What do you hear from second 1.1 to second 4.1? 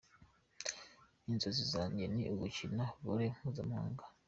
Inzozi zanjye ni ugukina Volley mpuzamahanga".